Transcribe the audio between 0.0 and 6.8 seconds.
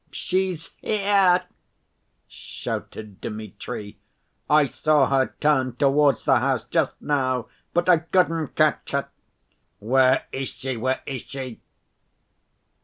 "She's here!" shouted Dmitri. "I saw her turn towards the house